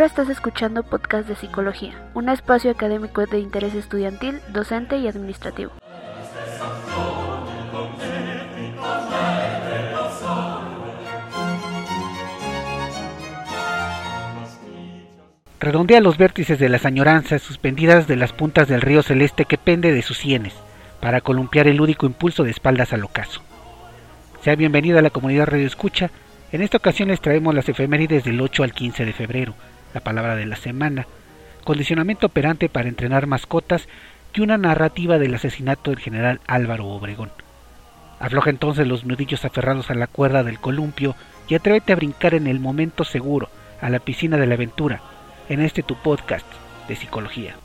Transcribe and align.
Ahora 0.00 0.08
estás 0.08 0.30
escuchando 0.30 0.82
Podcast 0.82 1.28
de 1.28 1.36
Psicología, 1.36 1.92
un 2.14 2.30
espacio 2.30 2.70
académico 2.70 3.26
de 3.26 3.38
interés 3.38 3.74
estudiantil, 3.74 4.40
docente 4.50 4.96
y 4.96 5.06
administrativo. 5.06 5.72
Redondea 15.60 16.00
los 16.00 16.16
vértices 16.16 16.58
de 16.58 16.70
las 16.70 16.86
añoranzas 16.86 17.42
suspendidas 17.42 18.08
de 18.08 18.16
las 18.16 18.32
puntas 18.32 18.68
del 18.68 18.80
río 18.80 19.02
celeste 19.02 19.44
que 19.44 19.58
pende 19.58 19.92
de 19.92 20.00
sus 20.00 20.16
sienes, 20.16 20.54
para 21.00 21.20
columpiar 21.20 21.68
el 21.68 21.76
lúdico 21.76 22.06
impulso 22.06 22.42
de 22.42 22.52
espaldas 22.52 22.94
al 22.94 23.04
ocaso. 23.04 23.42
Sea 24.42 24.56
bienvenida 24.56 25.00
a 25.00 25.02
la 25.02 25.10
comunidad 25.10 25.48
Radio 25.48 25.66
Escucha. 25.66 26.10
En 26.52 26.62
esta 26.62 26.78
ocasión 26.78 27.10
les 27.10 27.20
traemos 27.20 27.54
las 27.54 27.68
efemérides 27.68 28.24
del 28.24 28.40
8 28.40 28.62
al 28.62 28.72
15 28.72 29.04
de 29.04 29.12
febrero, 29.12 29.54
la 29.94 30.00
palabra 30.00 30.36
de 30.36 30.46
la 30.46 30.56
semana, 30.56 31.06
condicionamiento 31.64 32.26
operante 32.26 32.68
para 32.68 32.88
entrenar 32.88 33.26
mascotas 33.26 33.88
y 34.34 34.40
una 34.40 34.58
narrativa 34.58 35.18
del 35.18 35.34
asesinato 35.34 35.90
del 35.90 36.00
general 36.00 36.40
Álvaro 36.46 36.86
Obregón. 36.86 37.30
Afloja 38.18 38.50
entonces 38.50 38.86
los 38.86 39.04
nudillos 39.04 39.44
aferrados 39.44 39.90
a 39.90 39.94
la 39.94 40.06
cuerda 40.06 40.42
del 40.42 40.60
columpio 40.60 41.16
y 41.48 41.54
atrévete 41.54 41.92
a 41.92 41.96
brincar 41.96 42.34
en 42.34 42.46
el 42.46 42.60
momento 42.60 43.04
seguro 43.04 43.48
a 43.80 43.88
la 43.88 43.98
piscina 43.98 44.36
de 44.36 44.46
la 44.46 44.54
aventura, 44.54 45.00
en 45.48 45.60
este 45.60 45.82
tu 45.82 45.96
podcast 45.96 46.46
de 46.86 46.96
psicología. 46.96 47.56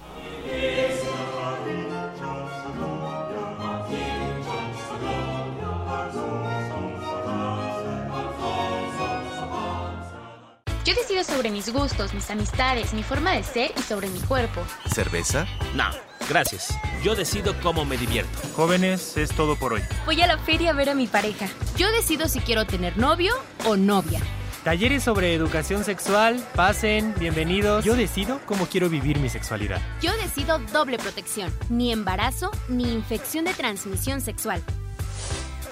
Yo 10.86 10.94
decido 10.94 11.24
sobre 11.24 11.50
mis 11.50 11.74
gustos, 11.74 12.14
mis 12.14 12.30
amistades, 12.30 12.94
mi 12.94 13.02
forma 13.02 13.32
de 13.32 13.42
ser 13.42 13.72
y 13.76 13.82
sobre 13.82 14.08
mi 14.08 14.20
cuerpo. 14.20 14.62
¿Cerveza? 14.94 15.48
No, 15.74 15.86
gracias. 16.30 16.78
Yo 17.04 17.16
decido 17.16 17.56
cómo 17.64 17.86
me 17.86 17.98
divierto. 17.98 18.30
Jóvenes, 18.56 19.18
es 19.18 19.32
todo 19.32 19.56
por 19.56 19.74
hoy. 19.74 19.82
Voy 20.06 20.22
a 20.22 20.28
la 20.28 20.38
feria 20.38 20.70
a 20.70 20.74
ver 20.74 20.92
a 20.92 20.94
mi 20.94 21.08
pareja. 21.08 21.48
Yo 21.76 21.92
decido 21.92 22.28
si 22.28 22.40
quiero 22.40 22.66
tener 22.66 23.00
novio 23.00 23.34
o 23.66 23.76
novia. 23.76 24.22
Talleres 24.64 25.04
sobre 25.04 25.34
educación 25.34 25.84
sexual, 25.84 26.46
pasen, 26.54 27.16
bienvenidos. 27.18 27.84
Yo 27.84 27.96
decido 27.96 28.40
cómo 28.46 28.68
quiero 28.68 28.88
vivir 28.88 29.18
mi 29.18 29.30
sexualidad. 29.30 29.82
Yo 30.04 30.12
decido 30.18 30.60
doble 30.72 31.00
protección, 31.00 31.52
ni 31.68 31.92
embarazo 31.92 32.52
ni 32.70 32.94
infección 32.94 33.46
de 33.46 33.56
transmisión 33.56 34.22
sexual. 34.22 34.62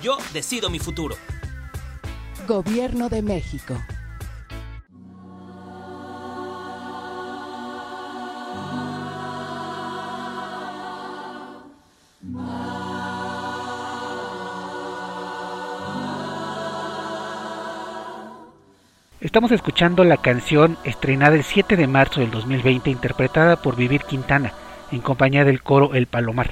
Yo 0.01 0.17
decido 0.33 0.71
mi 0.71 0.79
futuro. 0.79 1.15
Gobierno 2.47 3.09
de 3.09 3.21
México. 3.21 3.77
Estamos 19.33 19.51
escuchando 19.51 20.03
la 20.03 20.17
canción 20.17 20.77
estrenada 20.83 21.35
el 21.35 21.43
7 21.43 21.75
de 21.75 21.87
marzo 21.87 22.19
del 22.19 22.29
2020 22.29 22.91
interpretada 22.91 23.55
por 23.55 23.75
Vivir 23.75 24.01
Quintana 24.03 24.53
en 24.91 25.01
compañía 25.01 25.43
del 25.43 25.63
coro 25.63 25.95
El 25.95 26.05
Palomar, 26.05 26.51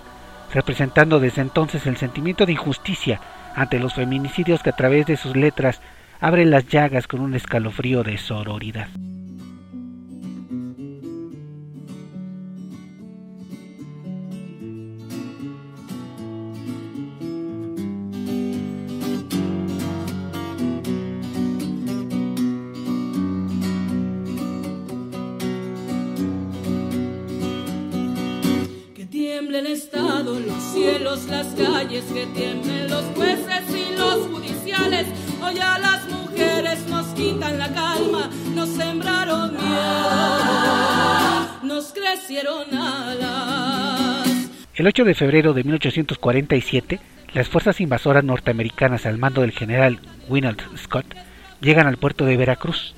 representando 0.52 1.20
desde 1.20 1.44
entonces 1.44 1.86
el 1.86 1.98
sentimiento 1.98 2.48
de 2.48 2.54
injusticia 2.54 3.22
ante 3.56 3.78
los 3.78 3.94
feminicidios 3.94 4.64
que 4.64 4.72
a 4.72 4.76
través 4.76 5.06
de 5.06 5.16
sus 5.16 5.36
letras 5.36 5.80
abren 6.20 6.50
las 6.50 6.70
llagas 6.70 7.06
con 7.06 7.20
un 7.20 7.36
escalofrío 7.36 8.02
de 8.02 8.18
sororidad. 8.18 8.88
Estado, 29.68 30.40
los 30.40 30.64
cielos, 30.74 31.26
las 31.26 31.48
calles, 31.48 32.06
las. 32.14 32.62
El 44.82 44.88
8 44.88 45.06
de 45.06 45.14
febrero 45.14 45.54
de 45.54 45.64
1847, 45.64 47.00
las 47.34 47.50
fuerzas 47.50 47.80
invasoras 47.82 48.24
norteamericanas 48.24 49.06
al 49.06 49.20
mando 49.20 49.42
del 49.42 49.52
general 49.52 50.00
Winald 50.28 50.60
Scott 50.76 51.06
llegan 51.60 51.86
al 51.86 51.98
puerto 51.98 52.26
de 52.26 52.36
Veracruz. 52.36 52.96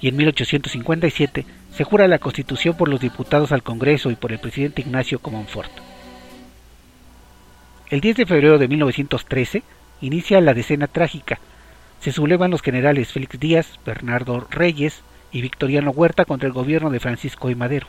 Y 0.00 0.08
en 0.08 0.16
1857 0.16 1.44
se 1.78 1.84
jura 1.84 2.08
la 2.08 2.18
Constitución 2.18 2.76
por 2.76 2.88
los 2.88 2.98
diputados 2.98 3.52
al 3.52 3.62
Congreso 3.62 4.10
y 4.10 4.16
por 4.16 4.32
el 4.32 4.40
presidente 4.40 4.82
Ignacio 4.82 5.20
Comonfort. 5.20 5.70
El 7.88 8.00
10 8.00 8.16
de 8.16 8.26
febrero 8.26 8.58
de 8.58 8.66
1913 8.66 9.62
inicia 10.00 10.40
la 10.40 10.54
decena 10.54 10.88
trágica. 10.88 11.38
Se 12.00 12.10
sublevan 12.10 12.50
los 12.50 12.62
generales 12.62 13.12
Félix 13.12 13.38
Díaz, 13.38 13.78
Bernardo 13.86 14.44
Reyes 14.50 15.04
y 15.30 15.40
Victoriano 15.40 15.92
Huerta 15.92 16.24
contra 16.24 16.48
el 16.48 16.52
gobierno 16.52 16.90
de 16.90 16.98
Francisco 16.98 17.48
I. 17.48 17.54
Madero. 17.54 17.86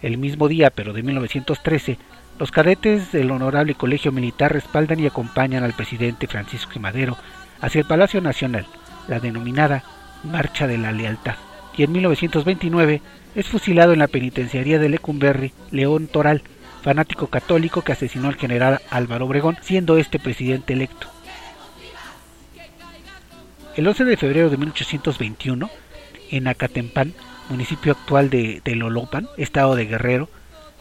El 0.00 0.16
mismo 0.16 0.46
día, 0.46 0.70
pero 0.70 0.92
de 0.92 1.02
1913, 1.02 1.98
los 2.38 2.52
cadetes 2.52 3.10
del 3.10 3.32
Honorable 3.32 3.74
Colegio 3.74 4.12
Militar 4.12 4.52
respaldan 4.52 5.00
y 5.00 5.06
acompañan 5.08 5.64
al 5.64 5.72
presidente 5.72 6.28
Francisco 6.28 6.70
I. 6.76 6.78
Madero 6.78 7.16
hacia 7.60 7.80
el 7.80 7.88
Palacio 7.88 8.20
Nacional, 8.20 8.64
la 9.08 9.18
denominada 9.18 9.82
Marcha 10.22 10.68
de 10.68 10.78
la 10.78 10.92
Lealtad. 10.92 11.34
Y 11.76 11.82
en 11.82 11.92
1929 11.92 13.02
es 13.34 13.46
fusilado 13.46 13.92
en 13.92 13.98
la 13.98 14.08
penitenciaría 14.08 14.78
de 14.78 14.88
Lecumberri 14.88 15.52
León 15.70 16.08
Toral, 16.08 16.42
fanático 16.82 17.26
católico 17.26 17.82
que 17.82 17.92
asesinó 17.92 18.28
al 18.28 18.36
general 18.36 18.80
Álvaro 18.90 19.26
Obregón, 19.26 19.58
siendo 19.60 19.98
este 19.98 20.18
presidente 20.18 20.72
electo. 20.72 21.08
El 23.76 23.86
11 23.86 24.04
de 24.04 24.16
febrero 24.16 24.48
de 24.48 24.56
1821, 24.56 25.68
en 26.30 26.48
Acatempán, 26.48 27.12
municipio 27.50 27.92
actual 27.92 28.30
de 28.30 28.62
Telolopan, 28.62 29.28
estado 29.36 29.74
de 29.74 29.84
Guerrero, 29.84 30.30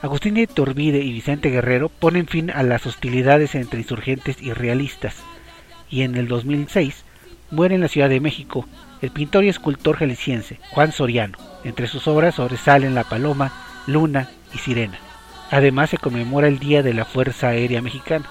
Agustín 0.01 0.35
de 0.35 0.41
Iturbide 0.41 1.00
y 1.00 1.12
Vicente 1.12 1.50
Guerrero 1.50 1.89
ponen 1.89 2.27
fin 2.27 2.51
a 2.51 2.63
las 2.63 2.85
hostilidades 2.85 3.56
entre 3.56 3.79
insurgentes 3.79 4.41
y 4.41 4.53
realistas, 4.53 5.16
y 5.89 6.03
en 6.03 6.16
el 6.16 6.27
2006 6.27 7.03
muere 7.51 7.75
en 7.75 7.81
la 7.81 7.88
Ciudad 7.88 8.09
de 8.09 8.19
México 8.19 8.66
el 9.01 9.11
pintor 9.11 9.44
y 9.44 9.50
escultor 9.50 9.97
jalisciense 9.97 10.59
Juan 10.72 10.91
Soriano. 10.91 11.38
Entre 11.63 11.88
sus 11.88 12.07
obras 12.07 12.35
sobresalen 12.35 12.95
La 12.95 13.03
Paloma, 13.03 13.51
Luna 13.88 14.29
y 14.53 14.57
Sirena. 14.57 14.97
Además 15.51 15.89
se 15.89 15.97
conmemora 15.97 16.47
el 16.47 16.59
Día 16.59 16.83
de 16.83 16.94
la 16.94 17.06
Fuerza 17.06 17.50
Aérea 17.50 17.81
Mexicana. 17.81 18.25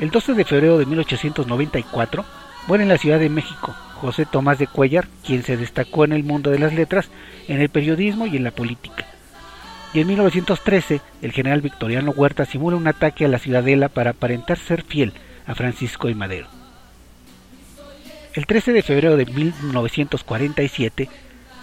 El 0.00 0.10
12 0.10 0.34
de 0.34 0.44
febrero 0.44 0.78
de 0.78 0.86
1894 0.86 2.24
muere 2.66 2.82
en 2.82 2.88
la 2.88 2.98
Ciudad 2.98 3.18
de 3.18 3.28
México 3.28 3.74
José 4.04 4.26
Tomás 4.26 4.58
de 4.58 4.66
Cuellar, 4.66 5.06
quien 5.24 5.42
se 5.42 5.56
destacó 5.56 6.04
en 6.04 6.12
el 6.12 6.24
mundo 6.24 6.50
de 6.50 6.58
las 6.58 6.74
letras, 6.74 7.08
en 7.48 7.60
el 7.60 7.70
periodismo 7.70 8.26
y 8.26 8.36
en 8.36 8.44
la 8.44 8.50
política. 8.50 9.06
Y 9.94 10.00
en 10.00 10.08
1913, 10.08 11.00
el 11.22 11.32
general 11.32 11.62
Victoriano 11.62 12.10
Huerta 12.10 12.44
simula 12.44 12.76
un 12.76 12.86
ataque 12.86 13.24
a 13.24 13.28
la 13.28 13.38
ciudadela 13.38 13.88
para 13.88 14.10
aparentar 14.10 14.58
ser 14.58 14.82
fiel 14.82 15.14
a 15.46 15.54
Francisco 15.54 16.08
y 16.08 16.14
Madero. 16.14 16.48
El 18.34 18.46
13 18.46 18.72
de 18.72 18.82
febrero 18.82 19.16
de 19.16 19.26
1947 19.26 21.08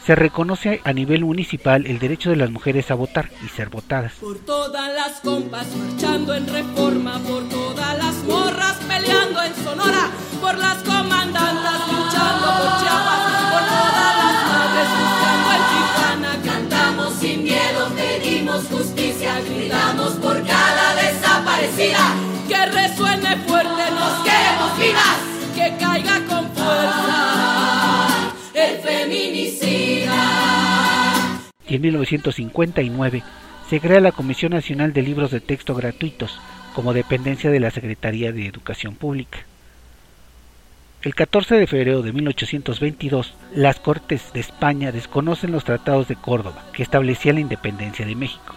se 0.06 0.16
reconoce 0.16 0.80
a 0.86 0.94
nivel 0.94 1.26
municipal 1.26 1.86
el 1.86 2.00
derecho 2.00 2.30
de 2.30 2.38
las 2.38 2.50
mujeres 2.50 2.90
a 2.90 2.96
votar 2.96 3.30
y 3.46 3.50
ser 3.50 3.68
votadas. 3.70 4.14
Por 4.22 4.40
todas 4.40 4.88
las 4.96 5.20
compas 5.20 5.68
marchando 5.76 6.34
en 6.34 6.48
reforma, 6.48 7.20
por 7.28 7.48
todas 7.50 7.98
las 7.98 8.16
morras 8.24 8.78
peleando 8.88 9.44
en 9.44 9.56
Sonora, 9.56 10.10
por 10.40 10.58
las 10.58 10.78
comandantas 10.78 11.88
luchando 11.92 12.48
por 12.48 12.80
Chiapas, 12.80 13.22
por 13.52 13.64
todas 13.68 14.16
las 14.16 14.36
madres 14.48 14.88
buscando 15.02 15.52
en 15.58 15.64
Tijuana. 15.76 16.32
Cantamos 16.46 17.14
sin 17.20 17.44
miedo, 17.44 17.90
pedimos 17.98 18.66
justicia, 18.68 19.42
gritamos 19.42 20.14
por 20.14 20.42
cada 20.48 20.96
desaparecida. 20.96 22.16
Que 22.48 22.66
resuene 22.66 23.36
fuerte, 23.46 23.92
nos 23.92 24.24
queremos 24.24 24.80
vivas, 24.80 25.31
que 25.62 25.78
caiga 25.78 26.20
con 26.28 26.50
fuerza 26.52 28.34
el 28.54 28.78
feminicida. 28.80 30.14
Y 31.68 31.76
en 31.76 31.82
1959 31.82 33.24
se 33.70 33.80
crea 33.80 34.00
la 34.00 34.12
Comisión 34.12 34.54
Nacional 34.54 34.92
de 34.92 35.04
Libros 35.04 35.30
de 35.32 35.40
Texto 35.40 35.76
Gratuitos 35.76 36.40
como 36.74 36.94
dependencia 36.94 37.52
de 37.52 37.60
la 37.60 37.70
Secretaría 37.70 38.32
de 38.32 38.48
Educación 38.48 38.96
Pública. 38.96 39.40
El 41.04 41.16
14 41.16 41.56
de 41.56 41.68
febrero 41.68 42.02
de 42.02 42.12
1822, 42.12 43.34
las 43.56 43.80
Cortes 43.80 44.34
de 44.34 44.40
España 44.40 44.92
desconocen 44.92 45.52
los 45.52 45.64
tratados 45.64 46.08
de 46.08 46.16
Córdoba, 46.16 46.64
que 46.74 46.84
establecían 46.84 47.36
la 47.36 47.42
independencia 47.42 48.06
de 48.06 48.16
México. 48.16 48.56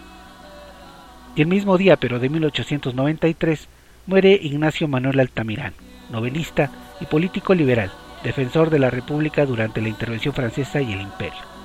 Y 1.35 1.41
el 1.41 1.47
mismo 1.47 1.77
día, 1.77 1.97
pero 1.97 2.19
de 2.19 2.29
1893, 2.29 3.67
muere 4.05 4.39
Ignacio 4.41 4.87
Manuel 4.87 5.19
Altamirán, 5.19 5.73
novelista 6.11 6.69
y 6.99 7.05
político 7.05 7.53
liberal, 7.53 7.91
defensor 8.23 8.69
de 8.69 8.79
la 8.79 8.89
República 8.89 9.45
durante 9.45 9.81
la 9.81 9.89
intervención 9.89 10.33
francesa 10.33 10.81
y 10.81 10.93
el 10.93 11.01
Imperio. 11.01 11.55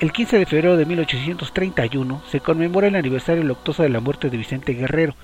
El 0.00 0.12
15 0.12 0.38
de 0.38 0.46
febrero 0.46 0.76
de 0.76 0.86
1831 0.86 2.22
se 2.30 2.40
conmemora 2.40 2.88
el 2.88 2.96
aniversario 2.96 3.42
luctuoso 3.42 3.82
de 3.82 3.90
la 3.90 4.00
muerte 4.00 4.30
de 4.30 4.38
Vicente 4.38 4.72
Guerrero, 4.72 5.14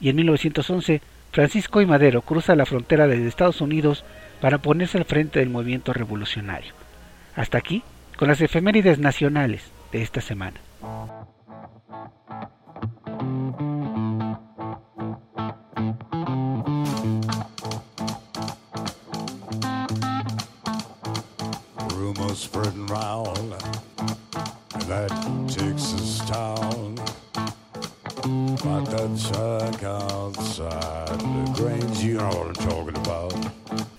y 0.00 0.10
en 0.10 0.16
1911 0.16 1.00
Francisco 1.32 1.80
y 1.80 1.86
Madero 1.86 2.22
cruza 2.22 2.54
la 2.54 2.66
frontera 2.66 3.06
desde 3.06 3.26
Estados 3.26 3.60
Unidos 3.60 4.04
para 4.40 4.58
ponerse 4.58 4.98
al 4.98 5.06
frente 5.06 5.40
del 5.40 5.50
movimiento 5.50 5.92
revolucionario. 5.92 6.72
Hasta 7.34 7.58
aquí, 7.58 7.82
con 8.16 8.28
las 8.28 8.40
efemérides 8.40 8.98
nacionales 8.98 9.62
de 9.90 10.02
esta 10.02 10.20
semana. 10.20 10.60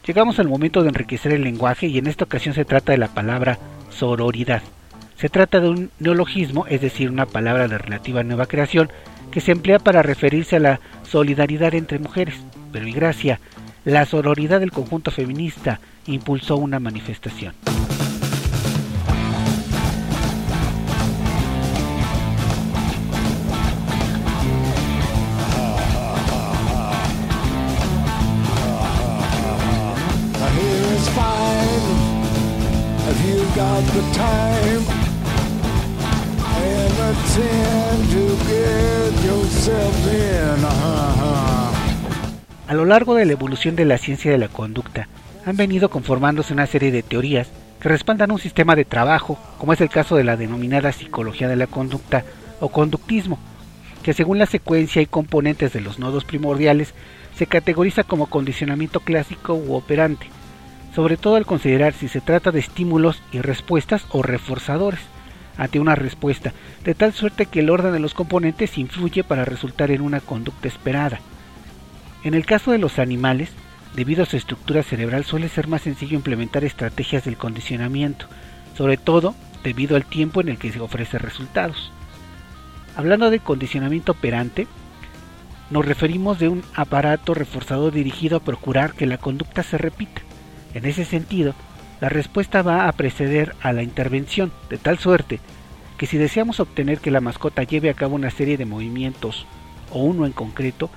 Llegamos 0.06 0.40
al 0.40 0.48
momento 0.48 0.82
de 0.82 0.90
enriquecer 0.90 1.32
el 1.32 1.44
lenguaje 1.44 1.88
y 1.88 1.98
en 1.98 2.08
esta 2.08 2.26
ocasión 2.26 2.54
se 2.54 2.66
trata 2.66 2.92
de 2.92 2.98
la 2.98 3.08
palabra 3.08 3.58
sororidad. 3.90 4.62
Se 5.16 5.30
trata 5.30 5.60
de 5.60 5.70
un 5.70 5.92
neologismo, 6.00 6.68
es 6.68 6.82
decir, 6.82 7.10
una 7.10 7.26
palabra 7.26 7.68
de 7.68 7.78
relativa 7.78 8.24
nueva 8.24 8.46
creación 8.46 8.90
que 9.32 9.42
se 9.42 9.52
emplea 9.52 9.80
para 9.80 10.04
referirse 10.04 10.58
a 10.58 10.60
la 10.60 10.80
solidaridad 11.04 11.74
entre 11.74 12.00
mujeres. 12.00 12.36
Pero 12.72 12.88
y 12.88 12.92
gracia, 12.92 13.40
la 13.86 14.06
sororidad 14.06 14.60
del 14.60 14.72
conjunto 14.72 15.12
feminista 15.12 15.80
impulsó 16.06 16.58
una 16.58 16.80
manifestación. 16.80 17.54
A 42.68 42.74
lo 42.74 42.86
largo 42.86 43.14
de 43.14 43.26
la 43.26 43.34
evolución 43.34 43.76
de 43.76 43.86
la 43.86 44.00
ciencia 44.00 44.32
de 44.32 44.40
la 44.40 44.48
conducta, 44.48 45.08
han 45.46 45.56
venido 45.56 45.90
conformándose 45.92 46.52
una 46.52 46.66
serie 46.66 46.92
de 46.92 47.04
teorías 47.04 47.50
que 47.80 47.90
respaldan 47.90 48.32
un 48.32 48.40
sistema 48.40 48.76
de 48.76 48.86
trabajo, 48.86 49.38
como 49.60 49.74
es 49.74 49.82
el 49.82 49.90
caso 49.90 50.16
de 50.16 50.24
la 50.24 50.36
denominada 50.36 50.92
psicología 50.92 51.48
de 51.48 51.56
la 51.56 51.68
conducta 51.68 52.24
o 52.60 52.70
conductismo, 52.70 53.38
que 54.02 54.14
según 54.14 54.40
la 54.40 54.48
secuencia 54.48 55.00
y 55.00 55.06
componentes 55.06 55.74
de 55.74 55.82
los 55.82 56.00
nodos 56.00 56.26
primordiales 56.26 56.96
se 57.38 57.46
categoriza 57.46 58.04
como 58.04 58.26
condicionamiento 58.26 59.00
clásico 59.00 59.54
u 59.54 59.76
operante, 59.76 60.28
sobre 60.96 61.18
todo 61.18 61.36
al 61.36 61.46
considerar 61.46 61.94
si 61.94 62.08
se 62.08 62.22
trata 62.22 62.52
de 62.52 62.60
estímulos 62.60 63.22
y 63.32 63.42
respuestas 63.42 64.06
o 64.10 64.22
reforzadores 64.22 65.00
ante 65.58 65.80
una 65.80 65.96
respuesta, 65.96 66.54
de 66.84 66.96
tal 66.96 67.14
suerte 67.14 67.46
que 67.46 67.60
el 67.60 67.70
orden 67.70 67.94
de 67.94 68.00
los 68.00 68.14
componentes 68.14 68.78
influye 68.78 69.24
para 69.24 69.46
resultar 69.46 69.92
en 69.92 70.02
una 70.02 70.20
conducta 70.20 70.68
esperada. 70.68 71.20
En 72.24 72.34
el 72.34 72.46
caso 72.46 72.72
de 72.72 72.80
los 72.80 73.00
animales, 73.00 73.50
debido 73.96 74.24
a 74.24 74.26
su 74.26 74.38
estructura 74.38 74.82
cerebral 74.84 75.26
suele 75.26 75.50
ser 75.50 75.68
más 75.68 75.84
sencillo 75.84 76.16
implementar 76.16 76.64
estrategias 76.64 77.26
del 77.26 77.38
condicionamiento, 77.38 78.28
sobre 78.76 78.98
todo 78.98 79.36
debido 79.64 79.96
al 79.96 80.06
tiempo 80.06 80.42
en 80.42 80.50
el 80.50 80.58
que 80.58 80.72
se 80.72 80.80
ofrece 80.80 81.18
resultados. 81.20 81.92
Hablando 82.96 83.30
de 83.30 83.40
condicionamiento 83.40 84.14
operante, 84.14 84.68
nos 85.70 85.86
referimos 85.86 86.40
de 86.40 86.50
un 86.50 86.64
aparato 86.76 87.34
reforzador 87.34 87.94
dirigido 87.94 88.38
a 88.38 88.42
procurar 88.42 88.94
que 88.94 89.08
la 89.08 89.18
conducta 89.18 89.64
se 89.64 89.78
repita. 89.78 90.22
En 90.74 90.86
ese 90.86 91.06
sentido, 91.06 91.54
la 92.02 92.10
respuesta 92.10 92.62
va 92.62 92.88
a 92.88 92.92
preceder 92.92 93.56
a 93.62 93.74
la 93.74 93.84
intervención, 93.84 94.52
de 94.70 94.78
tal 94.78 95.00
suerte 95.00 95.40
que 95.98 96.08
si 96.08 96.18
deseamos 96.18 96.60
obtener 96.60 97.00
que 97.00 97.12
la 97.12 97.22
mascota 97.22 97.64
lleve 97.64 97.90
a 97.90 97.94
cabo 97.94 98.16
una 98.16 98.32
serie 98.32 98.58
de 98.58 98.66
movimientos 98.66 99.46
o 99.92 100.00
uno 100.00 100.26
en 100.26 100.32
concreto, 100.32 100.90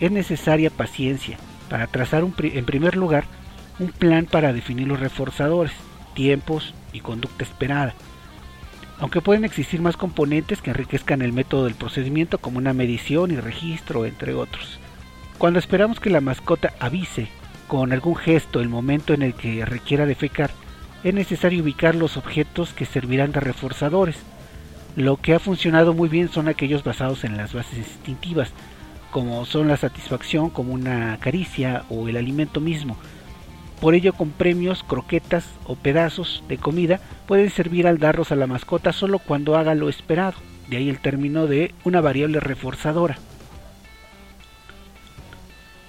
es 0.00 0.10
necesaria 0.10 0.70
paciencia 0.70 1.36
para 1.68 1.86
trazar 1.88 2.24
en 2.24 2.64
primer 2.64 2.96
lugar 2.96 3.24
un 3.78 3.88
plan 3.88 4.26
para 4.26 4.52
definir 4.52 4.86
los 4.88 5.00
reforzadores, 5.00 5.72
tiempos 6.14 6.74
y 6.92 7.00
conducta 7.00 7.44
esperada. 7.44 7.94
Aunque 8.98 9.20
pueden 9.20 9.44
existir 9.44 9.82
más 9.82 9.96
componentes 9.96 10.62
que 10.62 10.70
enriquezcan 10.70 11.20
el 11.20 11.32
método 11.32 11.64
del 11.64 11.74
procedimiento 11.74 12.38
como 12.38 12.58
una 12.58 12.72
medición 12.72 13.30
y 13.30 13.36
registro, 13.36 14.06
entre 14.06 14.32
otros. 14.32 14.78
Cuando 15.36 15.58
esperamos 15.58 16.00
que 16.00 16.08
la 16.08 16.22
mascota 16.22 16.72
avise 16.80 17.28
con 17.66 17.92
algún 17.92 18.16
gesto 18.16 18.60
el 18.60 18.68
momento 18.68 19.14
en 19.14 19.22
el 19.22 19.34
que 19.34 19.64
requiera 19.64 20.06
defecar, 20.06 20.50
es 21.04 21.14
necesario 21.14 21.62
ubicar 21.62 21.94
los 21.94 22.16
objetos 22.16 22.72
que 22.72 22.86
servirán 22.86 23.32
de 23.32 23.40
reforzadores. 23.40 24.16
Lo 24.96 25.18
que 25.18 25.34
ha 25.34 25.38
funcionado 25.38 25.92
muy 25.92 26.08
bien 26.08 26.28
son 26.30 26.48
aquellos 26.48 26.82
basados 26.82 27.24
en 27.24 27.36
las 27.36 27.52
bases 27.52 27.78
instintivas, 27.78 28.50
como 29.10 29.44
son 29.44 29.68
la 29.68 29.76
satisfacción 29.76 30.50
como 30.50 30.72
una 30.72 31.18
caricia 31.20 31.84
o 31.90 32.08
el 32.08 32.16
alimento 32.16 32.60
mismo. 32.60 32.96
Por 33.80 33.94
ello 33.94 34.14
con 34.14 34.30
premios, 34.30 34.82
croquetas 34.82 35.44
o 35.64 35.76
pedazos 35.76 36.42
de 36.48 36.56
comida 36.56 37.00
pueden 37.26 37.50
servir 37.50 37.86
al 37.86 37.98
darlos 37.98 38.32
a 38.32 38.36
la 38.36 38.46
mascota 38.46 38.92
solo 38.92 39.18
cuando 39.18 39.56
haga 39.56 39.74
lo 39.74 39.88
esperado, 39.88 40.34
de 40.68 40.78
ahí 40.78 40.88
el 40.88 40.98
término 40.98 41.46
de 41.46 41.74
una 41.84 42.00
variable 42.00 42.40
reforzadora. 42.40 43.18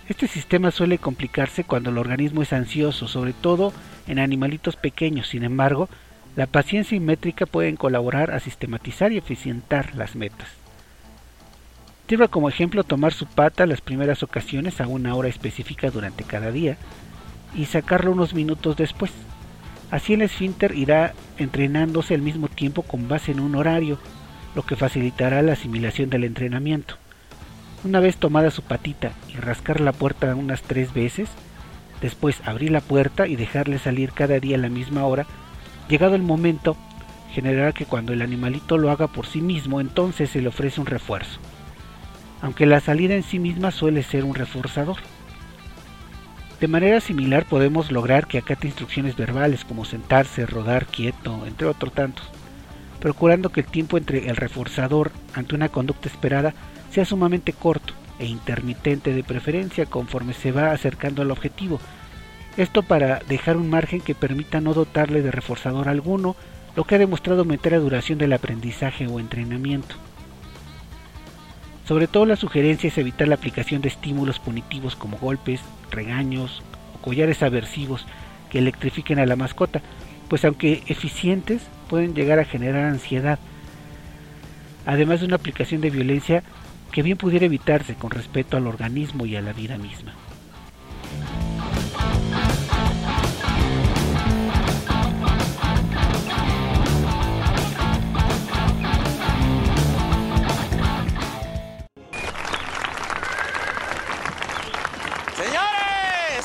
Este 0.10 0.28
sistema 0.28 0.72
suele 0.72 1.00
complicarse 1.00 1.66
cuando 1.66 1.90
el 1.90 1.98
organismo 1.98 2.42
es 2.42 2.54
ansioso, 2.54 3.10
sobre 3.10 3.34
todo 3.34 3.74
en 4.08 4.20
animalitos 4.20 4.78
pequeños. 4.78 5.28
Sin 5.28 5.44
embargo, 5.44 5.90
la 6.38 6.48
paciencia 6.48 6.96
y 6.96 7.02
métrica 7.02 7.46
pueden 7.46 7.76
colaborar 7.76 8.32
a 8.32 8.40
sistematizar 8.40 9.12
y 9.12 9.18
eficientar 9.18 9.96
las 9.96 10.16
metas. 10.16 10.48
Sirva 12.08 12.30
como 12.30 12.48
ejemplo 12.48 12.86
tomar 12.86 13.12
su 13.12 13.26
pata 13.26 13.66
las 13.66 13.82
primeras 13.82 14.24
ocasiones 14.24 14.80
a 14.80 14.88
una 14.88 15.14
hora 15.14 15.28
específica 15.28 15.92
durante 15.92 16.24
cada 16.24 16.52
día 16.52 16.78
y 17.54 17.66
sacarlo 17.66 18.14
unos 18.14 18.34
minutos 18.34 18.78
después. 18.78 19.12
Así 19.92 20.14
el 20.14 20.22
esfínter 20.22 20.74
irá 20.74 21.14
entrenándose 21.38 22.14
al 22.14 22.22
mismo 22.22 22.48
tiempo 22.48 22.82
con 22.84 23.10
base 23.10 23.34
en 23.34 23.42
un 23.42 23.56
horario, 23.56 24.00
lo 24.56 24.64
que 24.64 24.78
facilitará 24.78 25.42
la 25.42 25.54
asimilación 25.54 26.10
del 26.10 26.24
entrenamiento. 26.24 26.96
Una 27.84 28.00
vez 28.00 28.18
tomada 28.18 28.50
su 28.50 28.64
patita 28.64 29.12
y 29.30 29.38
rascar 29.38 29.80
la 29.80 29.94
puerta 29.94 30.34
unas 30.36 30.62
tres 30.64 30.94
veces, 30.94 31.30
después 32.02 32.42
abrir 32.46 32.72
la 32.72 32.82
puerta 32.82 33.28
y 33.28 33.36
dejarle 33.36 33.78
salir 33.78 34.12
cada 34.12 34.40
día 34.40 34.58
a 34.58 34.60
la 34.60 34.70
misma 34.70 35.06
hora, 35.06 35.26
llegado 35.88 36.16
el 36.16 36.24
momento, 36.24 36.76
generará 37.32 37.72
que 37.74 37.86
cuando 37.86 38.14
el 38.14 38.22
animalito 38.22 38.78
lo 38.78 38.90
haga 38.90 39.08
por 39.08 39.28
sí 39.28 39.42
mismo, 39.42 39.80
entonces 39.80 40.32
se 40.32 40.42
le 40.42 40.48
ofrece 40.48 40.82
un 40.82 40.88
refuerzo, 40.88 41.40
aunque 42.42 42.66
la 42.66 42.80
salida 42.80 43.14
en 43.14 43.24
sí 43.24 43.38
misma 43.38 43.72
suele 43.72 44.02
ser 44.02 44.24
un 44.24 44.34
reforzador. 44.34 44.98
De 46.60 46.68
manera 46.68 47.00
similar 47.00 47.46
podemos 47.46 47.92
lograr 47.92 48.26
que 48.26 48.40
acate 48.40 48.68
instrucciones 48.68 49.16
verbales 49.16 49.64
como 49.64 49.86
sentarse, 49.86 50.48
rodar 50.48 50.88
quieto, 50.88 51.46
entre 51.46 51.68
otros 51.68 51.94
tantos, 51.94 52.28
procurando 53.00 53.50
que 53.50 53.60
el 53.60 53.68
tiempo 53.68 54.00
entre 54.00 54.28
el 54.28 54.36
reforzador 54.36 55.12
ante 55.36 55.54
una 55.54 55.70
conducta 55.70 56.10
esperada 56.10 56.56
sea 56.92 57.06
sumamente 57.06 57.54
corto 57.54 57.94
e 58.20 58.26
intermitente 58.26 59.14
de 59.14 59.24
preferencia 59.24 59.86
conforme 59.86 60.34
se 60.34 60.52
va 60.52 60.72
acercando 60.72 61.22
al 61.22 61.32
objetivo. 61.32 61.80
Esto 62.58 62.82
para 62.82 63.20
dejar 63.28 63.58
un 63.58 63.70
margen 63.70 64.02
que 64.02 64.16
permita 64.16 64.62
no 64.62 64.74
dotarle 64.74 65.22
de 65.22 65.32
reforzador 65.32 65.90
alguno, 65.90 66.36
lo 66.76 66.84
que 66.86 66.96
ha 66.96 67.00
demostrado 67.00 67.42
aumentar 67.42 67.74
la 67.74 67.80
duración 67.80 68.18
del 68.18 68.34
aprendizaje 68.34 69.08
o 69.08 69.20
entrenamiento. 69.20 69.96
Sobre 71.88 72.08
todo 72.08 72.26
la 72.26 72.36
sugerencia 72.36 72.88
es 72.88 72.98
evitar 72.98 73.28
la 73.28 73.36
aplicación 73.36 73.82
de 73.82 73.88
estímulos 73.88 74.40
punitivos 74.40 74.96
como 74.96 75.18
golpes, 75.18 75.62
regaños 75.90 76.62
o 76.96 77.02
collares 77.02 77.42
aversivos 77.44 78.06
que 78.50 78.60
electrifiquen 78.60 79.20
a 79.20 79.26
la 79.26 79.36
mascota, 79.36 79.82
pues 80.28 80.44
aunque 80.44 80.84
eficientes 80.88 81.62
pueden 81.88 82.14
llegar 82.14 82.40
a 82.40 82.46
generar 82.46 82.86
ansiedad. 82.86 83.40
Además 84.86 85.22
de 85.22 85.28
una 85.28 85.36
aplicación 85.36 85.80
de 85.82 85.90
violencia 85.90 86.44
que 86.92 87.02
bien 87.02 87.18
pudiera 87.18 87.46
evitarse 87.46 87.96
con 87.96 88.12
respecto 88.12 88.58
al 88.58 88.68
organismo 88.68 89.26
y 89.26 89.36
a 89.36 89.42
la 89.42 89.54
vida 89.54 89.78
misma. 89.78 90.14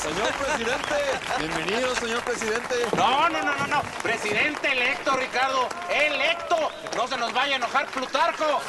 señor 0.03 0.33
presidente. 0.33 0.95
Bienvenido, 1.39 1.95
señor 1.95 2.23
presidente. 2.23 2.75
No, 2.97 3.29
no, 3.29 3.41
no, 3.41 3.55
no, 3.55 3.67
no. 3.67 3.81
Presidente 4.01 4.71
electo, 4.71 5.15
Ricardo. 5.15 5.69
Electo. 5.89 6.72
No 7.03 7.09
se 7.09 7.17
nos 7.17 7.33
vaya 7.33 7.55
a 7.55 7.57
enojar 7.57 7.85
Plutarco. 7.87 8.61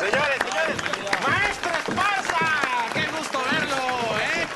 señores, 0.00 0.38
señores. 0.38 0.76
Maestro 1.28 1.70
Esparza. 1.70 2.38
Qué 2.94 3.06
gusto 3.14 3.42
verlo, 3.52 3.76
¿eh? 4.18 4.46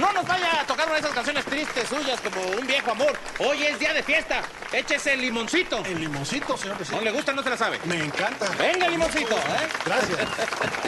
No 0.00 0.12
nos 0.14 0.26
vaya 0.26 0.62
a 0.62 0.64
tocar 0.66 0.86
una 0.86 0.94
de 0.94 1.00
esas 1.00 1.12
canciones 1.12 1.44
tristes 1.44 1.90
suyas 1.90 2.18
como 2.22 2.40
un 2.58 2.66
viejo 2.66 2.92
amor. 2.92 3.12
Hoy 3.38 3.64
es 3.64 3.78
día 3.78 3.92
de 3.92 4.02
fiesta. 4.02 4.40
Échese 4.72 5.12
el 5.12 5.20
limoncito. 5.20 5.84
El 5.84 6.00
limoncito, 6.00 6.56
señor 6.56 6.72
¿No 6.72 6.78
presidente. 6.78 7.04
le 7.04 7.10
gusta? 7.12 7.34
¿No 7.34 7.42
se 7.42 7.50
la 7.50 7.56
sabe? 7.58 7.78
Me 7.84 7.96
encanta. 8.02 8.48
Venga, 8.58 8.88
limoncito, 8.88 9.34
¿eh? 9.36 9.68
Gracias. 9.84 10.18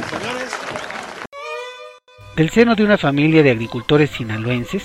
Señores, 0.09 0.51
Del 2.37 2.49
seno 2.49 2.75
de 2.75 2.85
una 2.85 2.97
familia 2.97 3.43
de 3.43 3.51
agricultores 3.51 4.09
sinaloenses, 4.13 4.85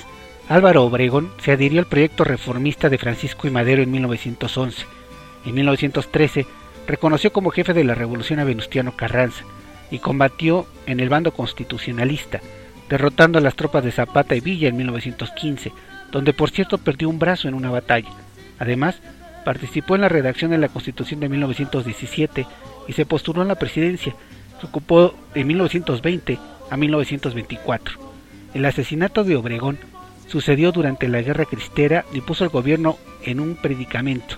Álvaro 0.49 0.83
Obregón 0.83 1.33
se 1.41 1.53
adhirió 1.53 1.79
al 1.79 1.87
proyecto 1.87 2.25
reformista 2.25 2.89
de 2.89 2.97
Francisco 2.97 3.47
y 3.47 3.51
Madero 3.51 3.81
en 3.81 3.91
1911. 3.91 4.98
En 5.45 5.55
1913 5.55 6.45
reconoció 6.87 7.31
como 7.31 7.51
jefe 7.51 7.73
de 7.73 7.83
la 7.83 7.95
revolución 7.95 8.39
a 8.39 8.43
Venustiano 8.43 8.95
Carranza 8.95 9.43
y 9.91 9.99
combatió 9.99 10.67
en 10.85 10.99
el 10.99 11.09
bando 11.09 11.33
constitucionalista, 11.33 12.41
derrotando 12.89 13.39
a 13.39 13.41
las 13.41 13.55
tropas 13.55 13.83
de 13.83 13.91
Zapata 13.91 14.35
y 14.35 14.39
Villa 14.39 14.69
en 14.69 14.77
1915, 14.77 15.71
donde 16.11 16.33
por 16.33 16.49
cierto 16.49 16.77
perdió 16.77 17.09
un 17.09 17.19
brazo 17.19 17.47
en 17.47 17.53
una 17.53 17.69
batalla. 17.69 18.09
Además, 18.59 18.99
participó 19.45 19.95
en 19.95 20.01
la 20.01 20.09
redacción 20.09 20.51
de 20.51 20.57
la 20.57 20.67
Constitución 20.67 21.19
de 21.19 21.29
1917 21.29 22.45
y 22.87 22.93
se 22.93 23.05
postuló 23.05 23.41
en 23.41 23.47
la 23.47 23.55
presidencia. 23.55 24.15
Ocupó 24.61 25.15
de 25.33 25.43
1920 25.43 26.37
a 26.69 26.77
1924. 26.77 27.99
El 28.53 28.65
asesinato 28.65 29.23
de 29.23 29.35
Obregón 29.35 29.79
sucedió 30.27 30.71
durante 30.71 31.07
la 31.07 31.21
Guerra 31.21 31.45
Cristera 31.45 32.05
y 32.13 32.21
puso 32.21 32.43
al 32.43 32.49
gobierno 32.49 32.97
en 33.23 33.39
un 33.39 33.55
predicamento, 33.55 34.35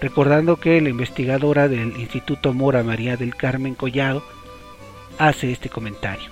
recordando 0.00 0.56
que 0.56 0.80
la 0.80 0.88
investigadora 0.88 1.68
del 1.68 1.98
Instituto 1.98 2.52
Mora 2.52 2.82
María 2.82 3.16
del 3.16 3.34
Carmen 3.34 3.74
Collado 3.74 4.22
hace 5.18 5.50
este 5.50 5.68
comentario. 5.68 6.30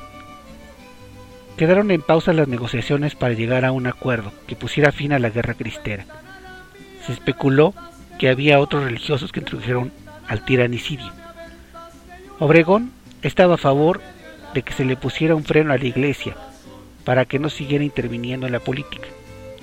Quedaron 1.56 1.90
en 1.90 2.02
pausa 2.02 2.32
las 2.32 2.48
negociaciones 2.48 3.14
para 3.14 3.34
llegar 3.34 3.64
a 3.64 3.72
un 3.72 3.86
acuerdo 3.86 4.32
que 4.46 4.56
pusiera 4.56 4.92
fin 4.92 5.12
a 5.12 5.18
la 5.18 5.30
Guerra 5.30 5.54
Cristera. 5.54 6.04
Se 7.06 7.12
especuló 7.12 7.74
que 8.18 8.28
había 8.28 8.60
otros 8.60 8.84
religiosos 8.84 9.32
que 9.32 9.40
introdujeron 9.40 9.92
al 10.28 10.44
tiranicidio. 10.44 11.10
Obregón 12.38 12.92
estaba 13.22 13.54
a 13.54 13.58
favor 13.58 14.00
de 14.54 14.62
que 14.62 14.72
se 14.72 14.84
le 14.84 14.96
pusiera 14.96 15.34
un 15.34 15.44
freno 15.44 15.72
a 15.72 15.78
la 15.78 15.84
iglesia 15.84 16.36
para 17.04 17.24
que 17.24 17.38
no 17.38 17.48
siguiera 17.48 17.84
interviniendo 17.84 18.46
en 18.46 18.52
la 18.52 18.60
política, 18.60 19.08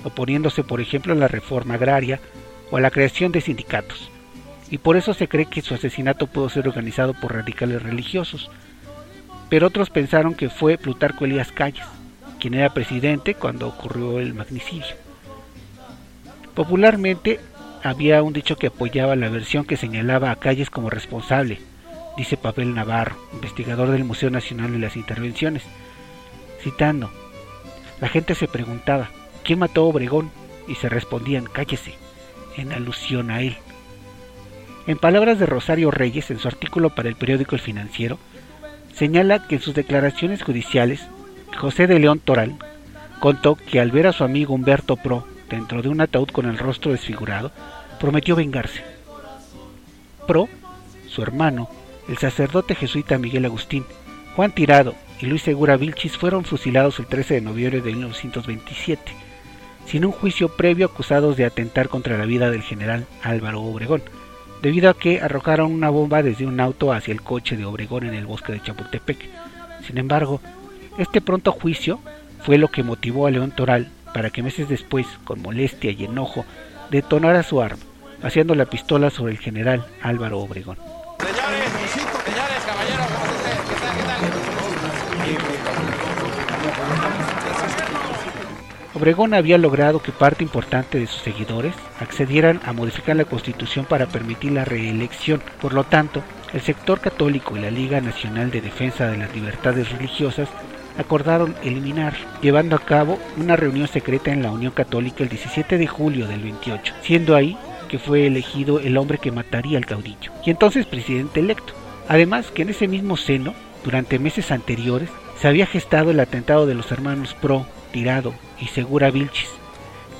oponiéndose 0.02 0.64
por 0.64 0.80
ejemplo 0.80 1.12
a 1.12 1.16
la 1.16 1.28
reforma 1.28 1.74
agraria 1.74 2.20
o 2.70 2.76
a 2.76 2.80
la 2.80 2.90
creación 2.90 3.32
de 3.32 3.40
sindicatos. 3.40 4.10
Y 4.70 4.78
por 4.78 4.96
eso 4.96 5.14
se 5.14 5.28
cree 5.28 5.46
que 5.46 5.62
su 5.62 5.74
asesinato 5.74 6.26
pudo 6.26 6.48
ser 6.48 6.66
organizado 6.66 7.14
por 7.14 7.34
radicales 7.34 7.82
religiosos. 7.82 8.50
Pero 9.48 9.66
otros 9.66 9.90
pensaron 9.90 10.34
que 10.34 10.48
fue 10.48 10.78
Plutarco 10.78 11.24
Elías 11.24 11.52
Calles, 11.52 11.84
quien 12.40 12.54
era 12.54 12.74
presidente 12.74 13.34
cuando 13.34 13.68
ocurrió 13.68 14.18
el 14.20 14.34
magnicidio. 14.34 14.96
Popularmente 16.54 17.40
había 17.82 18.22
un 18.22 18.32
dicho 18.32 18.56
que 18.56 18.68
apoyaba 18.68 19.16
la 19.16 19.28
versión 19.28 19.64
que 19.64 19.76
señalaba 19.76 20.30
a 20.30 20.36
Calles 20.36 20.70
como 20.70 20.88
responsable, 20.88 21.60
dice 22.16 22.36
Pavel 22.36 22.74
Navarro, 22.74 23.16
investigador 23.32 23.90
del 23.90 24.04
Museo 24.04 24.30
Nacional 24.30 24.72
de 24.72 24.78
las 24.78 24.96
Intervenciones, 24.96 25.62
citando, 26.62 27.10
la 28.00 28.08
gente 28.08 28.34
se 28.34 28.48
preguntaba, 28.48 29.10
¿quién 29.44 29.58
mató 29.58 29.82
a 29.82 29.84
Obregón? 29.84 30.30
Y 30.66 30.76
se 30.76 30.88
respondían, 30.88 31.44
cállese, 31.44 31.94
en 32.56 32.72
alusión 32.72 33.30
a 33.30 33.42
él. 33.42 33.56
En 34.86 34.98
palabras 34.98 35.38
de 35.38 35.46
Rosario 35.46 35.90
Reyes, 35.90 36.30
en 36.30 36.38
su 36.38 36.48
artículo 36.48 36.94
para 36.94 37.08
el 37.08 37.16
periódico 37.16 37.54
El 37.54 37.60
Financiero, 37.60 38.18
señala 38.94 39.46
que 39.46 39.56
en 39.56 39.62
sus 39.62 39.74
declaraciones 39.74 40.42
judiciales, 40.42 41.06
José 41.56 41.86
de 41.86 41.98
León 41.98 42.20
Toral 42.20 42.56
contó 43.20 43.56
que 43.56 43.80
al 43.80 43.90
ver 43.90 44.06
a 44.06 44.12
su 44.12 44.24
amigo 44.24 44.54
Humberto 44.54 44.96
Pro 44.96 45.26
dentro 45.48 45.82
de 45.82 45.88
un 45.88 46.00
ataúd 46.00 46.28
con 46.28 46.46
el 46.46 46.58
rostro 46.58 46.92
desfigurado, 46.92 47.50
prometió 47.98 48.36
vengarse. 48.36 48.82
Pro, 50.26 50.48
su 51.08 51.22
hermano, 51.22 51.68
el 52.08 52.18
sacerdote 52.18 52.74
jesuita 52.74 53.18
Miguel 53.18 53.44
Agustín, 53.44 53.84
Juan 54.36 54.52
Tirado 54.52 54.94
y 55.20 55.26
Luis 55.26 55.42
Segura 55.42 55.76
Vilchis 55.76 56.16
fueron 56.16 56.44
fusilados 56.44 56.98
el 56.98 57.06
13 57.06 57.34
de 57.34 57.40
noviembre 57.40 57.80
de 57.80 57.92
1927, 57.92 59.12
sin 59.86 60.04
un 60.04 60.12
juicio 60.12 60.48
previo 60.48 60.86
acusados 60.86 61.36
de 61.36 61.44
atentar 61.44 61.88
contra 61.88 62.18
la 62.18 62.24
vida 62.24 62.50
del 62.50 62.62
general 62.62 63.06
Álvaro 63.22 63.62
Obregón, 63.62 64.02
debido 64.62 64.88
a 64.88 64.94
que 64.94 65.20
arrojaron 65.20 65.72
una 65.72 65.90
bomba 65.90 66.22
desde 66.22 66.46
un 66.46 66.58
auto 66.60 66.92
hacia 66.92 67.12
el 67.12 67.22
coche 67.22 67.56
de 67.56 67.64
Obregón 67.64 68.04
en 68.04 68.14
el 68.14 68.26
bosque 68.26 68.52
de 68.52 68.62
Chapultepec. 68.62 69.18
Sin 69.86 69.98
embargo, 69.98 70.40
este 70.96 71.20
pronto 71.20 71.52
juicio 71.52 72.00
fue 72.42 72.58
lo 72.58 72.68
que 72.68 72.82
motivó 72.82 73.26
a 73.26 73.30
León 73.30 73.50
Toral 73.50 73.88
para 74.14 74.30
que 74.30 74.42
meses 74.42 74.68
después, 74.68 75.06
con 75.24 75.42
molestia 75.42 75.90
y 75.90 76.04
enojo, 76.04 76.44
detonara 76.90 77.42
su 77.42 77.60
arma, 77.60 77.82
vaciando 78.22 78.54
la 78.54 78.66
pistola 78.66 79.10
sobre 79.10 79.32
el 79.32 79.38
general 79.38 79.84
Álvaro 80.00 80.38
Obregón. 80.38 80.78
Obregón 88.94 89.34
había 89.34 89.58
logrado 89.58 90.00
que 90.00 90.12
parte 90.12 90.44
importante 90.44 91.00
de 91.00 91.08
sus 91.08 91.20
seguidores 91.22 91.74
accedieran 91.98 92.60
a 92.64 92.72
modificar 92.72 93.16
la 93.16 93.24
constitución 93.24 93.84
para 93.86 94.06
permitir 94.06 94.52
la 94.52 94.64
reelección. 94.64 95.42
Por 95.60 95.72
lo 95.74 95.82
tanto, 95.82 96.22
el 96.52 96.60
sector 96.60 97.00
católico 97.00 97.56
y 97.56 97.60
la 97.60 97.72
Liga 97.72 98.00
Nacional 98.00 98.52
de 98.52 98.60
Defensa 98.60 99.08
de 99.08 99.16
las 99.16 99.34
Libertades 99.34 99.90
Religiosas 99.90 100.48
acordaron 100.96 101.56
eliminar, 101.64 102.14
llevando 102.40 102.76
a 102.76 102.84
cabo 102.84 103.18
una 103.36 103.56
reunión 103.56 103.88
secreta 103.88 104.30
en 104.30 104.44
la 104.44 104.52
Unión 104.52 104.72
Católica 104.72 105.24
el 105.24 105.28
17 105.28 105.76
de 105.76 105.86
julio 105.88 106.28
del 106.28 106.42
28, 106.42 106.94
siendo 107.02 107.34
ahí 107.34 107.56
que 107.88 107.98
fue 107.98 108.28
elegido 108.28 108.78
el 108.78 108.96
hombre 108.96 109.18
que 109.18 109.32
mataría 109.32 109.76
al 109.76 109.86
caudillo, 109.86 110.30
y 110.44 110.50
entonces 110.50 110.86
presidente 110.86 111.40
electo. 111.40 111.72
Además 112.08 112.52
que 112.52 112.62
en 112.62 112.68
ese 112.68 112.86
mismo 112.86 113.16
seno, 113.16 113.54
durante 113.82 114.20
meses 114.20 114.52
anteriores, 114.52 115.10
se 115.40 115.48
había 115.48 115.66
gestado 115.66 116.12
el 116.12 116.20
atentado 116.20 116.66
de 116.66 116.74
los 116.74 116.92
hermanos 116.92 117.34
Pro, 117.34 117.66
Tirado 117.94 118.34
y 118.60 118.66
Segura 118.66 119.12
Vilchis, 119.12 119.50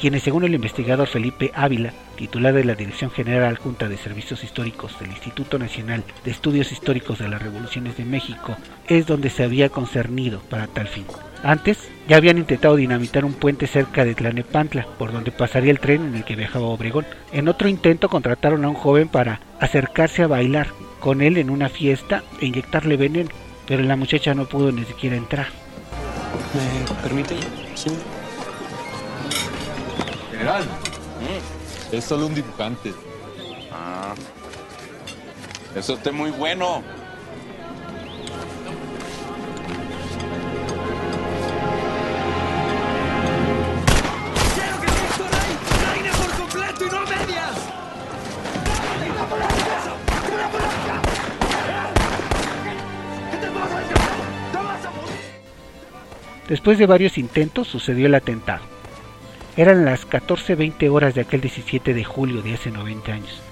quienes 0.00 0.22
según 0.22 0.44
el 0.44 0.54
investigador 0.54 1.08
Felipe 1.08 1.50
Ávila, 1.56 1.92
titular 2.14 2.54
de 2.54 2.62
la 2.62 2.76
Dirección 2.76 3.10
General 3.10 3.58
Junta 3.58 3.88
de 3.88 3.96
Servicios 3.96 4.44
Históricos 4.44 4.96
del 5.00 5.10
Instituto 5.10 5.58
Nacional 5.58 6.04
de 6.24 6.30
Estudios 6.30 6.70
Históricos 6.70 7.18
de 7.18 7.28
las 7.28 7.42
Revoluciones 7.42 7.96
de 7.96 8.04
México, 8.04 8.56
es 8.86 9.08
donde 9.08 9.28
se 9.28 9.42
había 9.42 9.70
concernido 9.70 10.38
para 10.48 10.68
tal 10.68 10.86
fin. 10.86 11.04
Antes, 11.42 11.88
ya 12.06 12.16
habían 12.16 12.38
intentado 12.38 12.76
dinamitar 12.76 13.24
un 13.24 13.34
puente 13.34 13.66
cerca 13.66 14.04
de 14.04 14.14
Tlanepantla, 14.14 14.86
por 14.96 15.10
donde 15.10 15.32
pasaría 15.32 15.72
el 15.72 15.80
tren 15.80 16.04
en 16.06 16.14
el 16.14 16.24
que 16.24 16.36
viajaba 16.36 16.66
Obregón. 16.66 17.06
En 17.32 17.48
otro 17.48 17.68
intento 17.68 18.08
contrataron 18.08 18.64
a 18.64 18.68
un 18.68 18.76
joven 18.76 19.08
para 19.08 19.40
acercarse 19.58 20.22
a 20.22 20.28
bailar 20.28 20.68
con 21.00 21.22
él 21.22 21.38
en 21.38 21.50
una 21.50 21.68
fiesta 21.68 22.22
e 22.40 22.46
inyectarle 22.46 22.96
veneno, 22.96 23.30
pero 23.66 23.82
la 23.82 23.96
muchacha 23.96 24.32
no 24.32 24.44
pudo 24.44 24.70
ni 24.70 24.84
siquiera 24.84 25.16
entrar. 25.16 25.63
¿Me 26.54 27.02
permite? 27.02 27.36
Sí. 27.74 27.90
General, 30.30 30.64
es 31.90 32.04
solo 32.04 32.26
un 32.26 32.34
dibujante. 32.34 32.92
Ah, 33.72 34.14
eso 35.74 35.94
está 35.94 36.12
muy 36.12 36.30
bueno. 36.30 36.82
Después 56.54 56.78
de 56.78 56.86
varios 56.86 57.18
intentos 57.18 57.66
sucedió 57.66 58.06
el 58.06 58.14
atentado. 58.14 58.62
Eran 59.56 59.84
las 59.84 60.08
14.20 60.08 60.88
horas 60.88 61.12
de 61.16 61.22
aquel 61.22 61.40
17 61.40 61.92
de 61.92 62.04
julio 62.04 62.42
de 62.42 62.54
hace 62.54 62.70
90 62.70 63.12
años, 63.12 63.42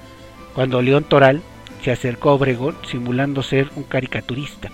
cuando 0.54 0.80
León 0.80 1.02
Toral 1.02 1.42
se 1.82 1.90
acercó 1.90 2.30
a 2.30 2.34
Obregón 2.34 2.76
simulando 2.88 3.42
ser 3.42 3.70
un 3.74 3.82
caricaturista, 3.82 4.70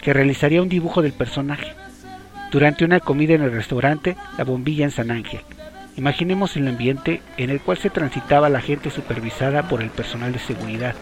que 0.00 0.14
realizaría 0.14 0.62
un 0.62 0.70
dibujo 0.70 1.02
del 1.02 1.12
personaje. 1.12 1.74
Durante 2.50 2.86
una 2.86 3.00
comida 3.00 3.34
en 3.34 3.42
el 3.42 3.52
restaurante 3.52 4.16
La 4.38 4.44
Bombilla 4.44 4.86
en 4.86 4.90
San 4.90 5.10
Ángel, 5.10 5.42
imaginemos 5.94 6.56
el 6.56 6.68
ambiente 6.68 7.20
en 7.36 7.50
el 7.50 7.60
cual 7.60 7.76
se 7.76 7.90
transitaba 7.90 8.48
la 8.48 8.62
gente 8.62 8.88
supervisada 8.88 9.68
por 9.68 9.82
el 9.82 9.90
personal 9.90 10.32
de 10.32 10.38
seguridad, 10.38 10.94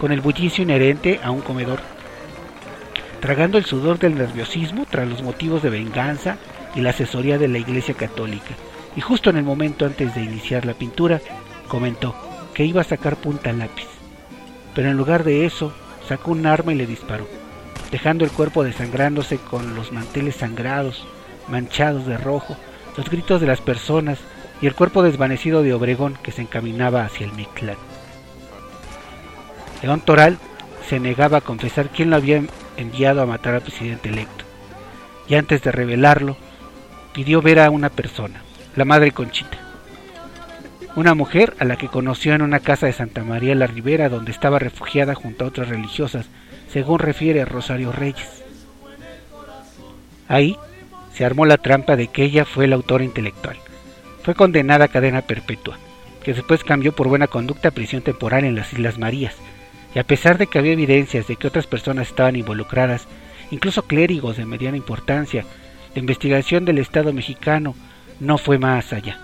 con 0.00 0.10
el 0.10 0.22
bullicio 0.22 0.64
inherente 0.64 1.20
a 1.22 1.30
un 1.30 1.42
comedor, 1.42 1.80
tragando 3.20 3.58
el 3.58 3.64
sudor 3.64 3.98
del 3.98 4.16
nerviosismo 4.16 4.86
tras 4.90 5.08
los 5.08 5.22
motivos 5.22 5.62
de 5.62 5.70
venganza 5.70 6.36
y 6.74 6.80
la 6.80 6.90
asesoría 6.90 7.38
de 7.38 7.48
la 7.48 7.58
Iglesia 7.58 7.94
Católica, 7.94 8.54
y 8.96 9.00
justo 9.00 9.30
en 9.30 9.36
el 9.36 9.44
momento 9.44 9.86
antes 9.86 10.14
de 10.14 10.22
iniciar 10.22 10.64
la 10.64 10.74
pintura, 10.74 11.20
comentó 11.68 12.14
que 12.54 12.64
iba 12.64 12.80
a 12.80 12.84
sacar 12.84 13.16
punta 13.16 13.52
lápiz. 13.52 13.86
Pero 14.74 14.90
en 14.90 14.96
lugar 14.96 15.24
de 15.24 15.46
eso, 15.46 15.72
sacó 16.06 16.32
un 16.32 16.46
arma 16.46 16.72
y 16.72 16.76
le 16.76 16.86
disparó, 16.86 17.26
dejando 17.90 18.24
el 18.24 18.30
cuerpo 18.30 18.64
desangrándose 18.64 19.38
con 19.38 19.74
los 19.74 19.92
manteles 19.92 20.36
sangrados, 20.36 21.06
manchados 21.48 22.06
de 22.06 22.16
rojo, 22.18 22.56
los 22.96 23.10
gritos 23.10 23.40
de 23.40 23.46
las 23.46 23.60
personas 23.60 24.18
y 24.60 24.66
el 24.66 24.74
cuerpo 24.74 25.02
desvanecido 25.02 25.62
de 25.62 25.74
Obregón 25.74 26.18
que 26.22 26.32
se 26.32 26.42
encaminaba 26.42 27.04
hacia 27.04 27.26
el 27.26 27.32
Mictlán. 27.32 27.76
León 29.82 30.00
Toral 30.00 30.38
se 30.88 31.00
negaba 31.00 31.38
a 31.38 31.42
confesar 31.42 31.90
quién 31.90 32.10
lo 32.10 32.16
había 32.16 32.42
enviado 32.76 33.22
a 33.22 33.26
matar 33.26 33.54
al 33.54 33.62
presidente 33.62 34.08
electo, 34.08 34.44
y 35.28 35.34
antes 35.34 35.62
de 35.62 35.72
revelarlo, 35.72 36.36
pidió 37.12 37.42
ver 37.42 37.60
a 37.60 37.70
una 37.70 37.90
persona, 37.90 38.42
la 38.74 38.84
madre 38.84 39.12
Conchita, 39.12 39.58
una 40.96 41.14
mujer 41.14 41.54
a 41.58 41.64
la 41.66 41.76
que 41.76 41.88
conoció 41.88 42.32
en 42.32 42.40
una 42.40 42.60
casa 42.60 42.86
de 42.86 42.92
Santa 42.94 43.22
María 43.22 43.54
la 43.54 43.66
Ribera 43.66 44.08
donde 44.08 44.32
estaba 44.32 44.58
refugiada 44.58 45.14
junto 45.14 45.44
a 45.44 45.48
otras 45.48 45.68
religiosas, 45.68 46.26
según 46.72 46.98
refiere 46.98 47.44
Rosario 47.44 47.92
Reyes. 47.92 48.42
Ahí 50.26 50.56
se 51.12 51.24
armó 51.24 51.44
la 51.44 51.58
trampa 51.58 51.96
de 51.96 52.08
que 52.08 52.24
ella 52.24 52.46
fue 52.46 52.66
la 52.66 52.76
autora 52.76 53.04
intelectual. 53.04 53.56
Fue 54.22 54.34
condenada 54.34 54.86
a 54.86 54.88
cadena 54.88 55.22
perpetua, 55.22 55.78
que 56.24 56.32
después 56.32 56.64
cambió 56.64 56.92
por 56.92 57.08
buena 57.08 57.26
conducta 57.26 57.68
a 57.68 57.72
prisión 57.72 58.02
temporal 58.02 58.44
en 58.44 58.56
las 58.56 58.72
Islas 58.72 58.98
Marías, 58.98 59.34
y 59.96 59.98
a 59.98 60.04
pesar 60.04 60.36
de 60.36 60.46
que 60.46 60.58
había 60.58 60.74
evidencias 60.74 61.26
de 61.26 61.36
que 61.36 61.46
otras 61.46 61.66
personas 61.66 62.08
estaban 62.08 62.36
involucradas, 62.36 63.08
incluso 63.50 63.86
clérigos 63.86 64.36
de 64.36 64.44
mediana 64.44 64.76
importancia, 64.76 65.46
la 65.94 66.00
investigación 66.00 66.66
del 66.66 66.76
Estado 66.76 67.14
mexicano 67.14 67.74
no 68.20 68.36
fue 68.36 68.58
más 68.58 68.92
allá. 68.92 69.18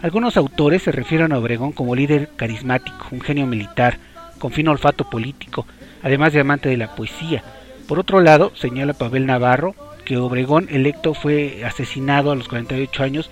Algunos 0.00 0.38
autores 0.38 0.82
se 0.82 0.92
refieren 0.92 1.30
a 1.30 1.38
Obregón 1.38 1.72
como 1.72 1.94
líder 1.94 2.30
carismático, 2.36 3.08
un 3.10 3.20
genio 3.20 3.46
militar, 3.46 3.98
con 4.38 4.50
fino 4.50 4.70
olfato 4.70 5.10
político, 5.10 5.66
además 6.02 6.32
de 6.32 6.40
amante 6.40 6.70
de 6.70 6.78
la 6.78 6.94
poesía. 6.94 7.44
Por 7.86 7.98
otro 7.98 8.22
lado, 8.22 8.52
señala 8.54 8.94
Pavel 8.94 9.26
Navarro 9.26 9.74
que 10.06 10.16
Obregón 10.16 10.68
electo 10.70 11.12
fue 11.12 11.66
asesinado 11.66 12.30
a 12.30 12.34
los 12.34 12.48
48 12.48 13.02
años 13.02 13.30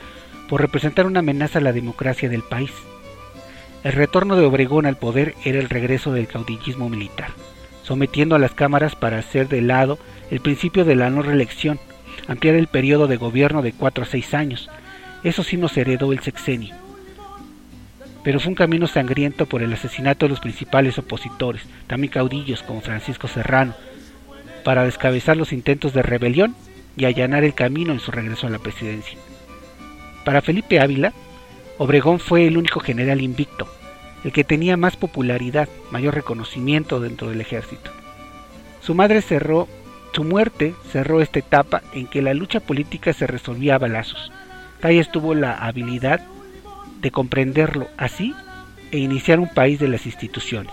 por 0.50 0.60
representar 0.60 1.06
una 1.06 1.20
amenaza 1.20 1.58
a 1.58 1.62
la 1.62 1.72
democracia 1.72 2.28
del 2.28 2.42
país. 2.42 2.70
El 3.84 3.92
retorno 3.92 4.36
de 4.36 4.46
Obregón 4.46 4.86
al 4.86 4.96
poder 4.96 5.34
era 5.44 5.58
el 5.58 5.68
regreso 5.68 6.10
del 6.10 6.26
caudillismo 6.26 6.88
militar, 6.88 7.32
sometiendo 7.82 8.34
a 8.34 8.38
las 8.38 8.54
cámaras 8.54 8.96
para 8.96 9.18
hacer 9.18 9.46
de 9.46 9.60
lado 9.60 9.98
el 10.30 10.40
principio 10.40 10.86
de 10.86 10.96
la 10.96 11.10
no 11.10 11.20
reelección, 11.20 11.78
ampliar 12.26 12.54
el 12.54 12.66
periodo 12.66 13.08
de 13.08 13.18
gobierno 13.18 13.60
de 13.60 13.74
4 13.74 14.04
a 14.04 14.06
6 14.06 14.32
años. 14.32 14.70
Eso 15.22 15.42
sí 15.42 15.58
nos 15.58 15.76
heredó 15.76 16.14
el 16.14 16.20
sexenio. 16.20 16.74
Pero 18.22 18.40
fue 18.40 18.48
un 18.48 18.54
camino 18.54 18.86
sangriento 18.86 19.44
por 19.44 19.62
el 19.62 19.74
asesinato 19.74 20.24
de 20.24 20.30
los 20.30 20.40
principales 20.40 20.96
opositores, 20.96 21.62
también 21.86 22.10
caudillos 22.10 22.62
como 22.62 22.80
Francisco 22.80 23.28
Serrano, 23.28 23.74
para 24.64 24.84
descabezar 24.84 25.36
los 25.36 25.52
intentos 25.52 25.92
de 25.92 26.02
rebelión 26.02 26.56
y 26.96 27.04
allanar 27.04 27.44
el 27.44 27.52
camino 27.52 27.92
en 27.92 28.00
su 28.00 28.10
regreso 28.12 28.46
a 28.46 28.50
la 28.50 28.60
presidencia. 28.60 29.18
Para 30.24 30.40
Felipe 30.40 30.80
Ávila, 30.80 31.12
Obregón 31.76 32.20
fue 32.20 32.46
el 32.46 32.56
único 32.56 32.78
general 32.78 33.20
invicto, 33.20 33.66
el 34.22 34.32
que 34.32 34.44
tenía 34.44 34.76
más 34.76 34.96
popularidad, 34.96 35.68
mayor 35.90 36.14
reconocimiento 36.14 37.00
dentro 37.00 37.28
del 37.28 37.40
ejército. 37.40 37.90
Su 38.80 38.94
madre 38.94 39.22
cerró, 39.22 39.66
su 40.12 40.22
muerte 40.22 40.74
cerró 40.92 41.20
esta 41.20 41.40
etapa 41.40 41.82
en 41.92 42.06
que 42.06 42.22
la 42.22 42.32
lucha 42.32 42.60
política 42.60 43.12
se 43.12 43.26
resolvía 43.26 43.74
a 43.74 43.78
balazos. 43.78 44.30
Calles 44.80 45.10
tuvo 45.10 45.34
la 45.34 45.54
habilidad 45.54 46.20
de 47.00 47.10
comprenderlo 47.10 47.88
así 47.96 48.34
e 48.92 48.98
iniciar 48.98 49.40
un 49.40 49.48
país 49.48 49.80
de 49.80 49.88
las 49.88 50.06
instituciones, 50.06 50.72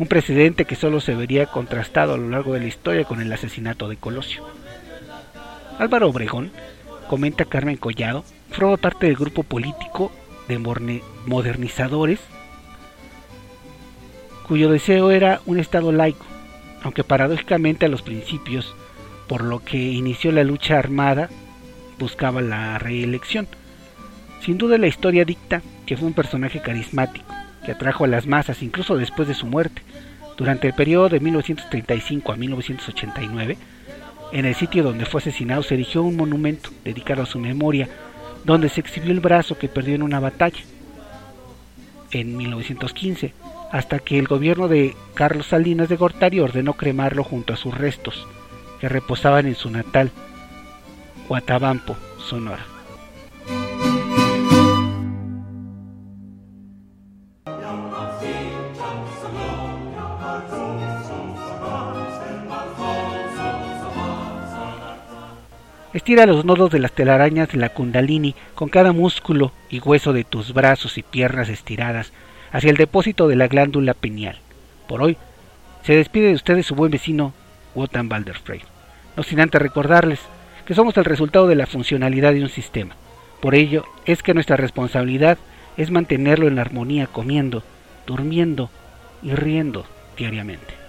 un 0.00 0.08
precedente 0.08 0.64
que 0.64 0.74
solo 0.74 1.00
se 1.00 1.14
vería 1.14 1.46
contrastado 1.46 2.14
a 2.14 2.18
lo 2.18 2.28
largo 2.28 2.54
de 2.54 2.60
la 2.60 2.66
historia 2.66 3.04
con 3.04 3.20
el 3.20 3.32
asesinato 3.32 3.88
de 3.88 3.96
Colosio. 3.96 4.44
Álvaro 5.78 6.08
Obregón, 6.08 6.50
comenta 7.08 7.44
Carmen 7.44 7.76
Collado, 7.76 8.24
forma 8.50 8.76
parte 8.76 9.06
del 9.06 9.16
grupo 9.16 9.44
político 9.44 10.10
de 10.48 10.58
modernizadores 11.26 12.20
cuyo 14.46 14.70
deseo 14.70 15.10
era 15.10 15.40
un 15.46 15.58
Estado 15.58 15.90
laico, 15.90 16.26
aunque 16.82 17.02
paradójicamente 17.02 17.86
a 17.86 17.88
los 17.88 18.02
principios, 18.02 18.74
por 19.26 19.42
lo 19.42 19.64
que 19.64 19.78
inició 19.78 20.32
la 20.32 20.44
lucha 20.44 20.78
armada, 20.78 21.30
buscaba 21.98 22.42
la 22.42 22.78
reelección. 22.78 23.48
Sin 24.40 24.58
duda 24.58 24.76
la 24.76 24.86
historia 24.86 25.24
dicta 25.24 25.62
que 25.86 25.96
fue 25.96 26.06
un 26.06 26.14
personaje 26.14 26.60
carismático, 26.60 27.24
que 27.64 27.72
atrajo 27.72 28.04
a 28.04 28.08
las 28.08 28.26
masas 28.26 28.62
incluso 28.62 28.96
después 28.96 29.26
de 29.26 29.34
su 29.34 29.46
muerte. 29.46 29.82
Durante 30.36 30.66
el 30.66 30.74
periodo 30.74 31.08
de 31.08 31.20
1935 31.20 32.32
a 32.32 32.36
1989, 32.36 33.56
en 34.32 34.44
el 34.44 34.54
sitio 34.54 34.82
donde 34.82 35.06
fue 35.06 35.20
asesinado 35.20 35.62
se 35.62 35.74
erigió 35.74 36.02
un 36.02 36.16
monumento 36.16 36.70
dedicado 36.84 37.22
a 37.22 37.26
su 37.26 37.38
memoria 37.38 37.88
donde 38.44 38.68
se 38.68 38.80
exhibió 38.80 39.10
el 39.10 39.20
brazo 39.20 39.58
que 39.58 39.68
perdió 39.68 39.94
en 39.94 40.02
una 40.02 40.20
batalla 40.20 40.60
en 42.10 42.36
1915, 42.36 43.34
hasta 43.72 43.98
que 43.98 44.18
el 44.18 44.28
gobierno 44.28 44.68
de 44.68 44.94
Carlos 45.14 45.46
Salinas 45.46 45.88
de 45.88 45.96
Gortari 45.96 46.40
ordenó 46.40 46.74
cremarlo 46.74 47.24
junto 47.24 47.52
a 47.52 47.56
sus 47.56 47.74
restos, 47.76 48.26
que 48.80 48.88
reposaban 48.88 49.46
en 49.46 49.56
su 49.56 49.70
natal, 49.70 50.12
Guatabampo, 51.28 51.96
Sonora. 52.18 52.73
Estira 65.94 66.26
los 66.26 66.44
nodos 66.44 66.72
de 66.72 66.80
las 66.80 66.90
telarañas 66.90 67.50
de 67.50 67.58
la 67.58 67.68
kundalini 67.68 68.34
con 68.56 68.68
cada 68.68 68.90
músculo 68.90 69.52
y 69.70 69.78
hueso 69.78 70.12
de 70.12 70.24
tus 70.24 70.52
brazos 70.52 70.98
y 70.98 71.04
piernas 71.04 71.48
estiradas 71.48 72.12
hacia 72.50 72.70
el 72.70 72.76
depósito 72.76 73.28
de 73.28 73.36
la 73.36 73.46
glándula 73.46 73.94
pineal. 73.94 74.40
Por 74.88 75.02
hoy, 75.02 75.16
se 75.84 75.94
despide 75.94 76.28
de 76.28 76.34
ustedes 76.34 76.66
su 76.66 76.74
buen 76.74 76.90
vecino 76.90 77.32
Wotan 77.76 78.08
Balderfrey. 78.08 78.62
No 79.16 79.22
sin 79.22 79.38
antes 79.38 79.62
recordarles 79.62 80.18
que 80.66 80.74
somos 80.74 80.96
el 80.96 81.04
resultado 81.04 81.46
de 81.46 81.54
la 81.54 81.68
funcionalidad 81.68 82.32
de 82.32 82.42
un 82.42 82.48
sistema. 82.48 82.96
Por 83.40 83.54
ello 83.54 83.84
es 84.04 84.24
que 84.24 84.34
nuestra 84.34 84.56
responsabilidad 84.56 85.38
es 85.76 85.92
mantenerlo 85.92 86.48
en 86.48 86.58
armonía 86.58 87.06
comiendo, 87.06 87.62
durmiendo 88.04 88.68
y 89.22 89.30
riendo 89.30 89.86
diariamente. 90.16 90.83